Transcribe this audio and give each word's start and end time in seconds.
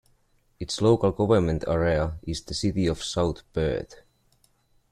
Its 0.59 0.81
local 0.81 1.11
government 1.11 1.63
area 1.67 2.17
is 2.23 2.41
the 2.41 2.55
City 2.55 2.87
of 2.87 3.03
South 3.03 3.43
Perth. 3.53 4.01